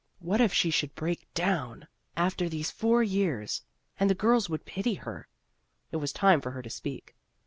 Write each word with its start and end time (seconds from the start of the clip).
What 0.17 0.41
if 0.41 0.51
she 0.51 0.71
should 0.71 0.95
break 0.95 1.31
down! 1.35 1.87
After 2.17 2.49
these 2.49 2.71
four 2.71 3.03
years! 3.03 3.61
And 3.99 4.09
the 4.09 4.15
girls 4.15 4.49
would 4.49 4.65
pity 4.65 4.95
her! 4.95 5.27
It 5.91 5.97
was 5.97 6.11
time 6.11 6.41
for 6.41 6.49
her 6.49 6.63
to 6.63 6.71
speak. 6.71 7.15